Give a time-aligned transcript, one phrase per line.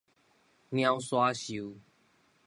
[0.71, 1.13] 貓徙
[1.45, 1.75] 岫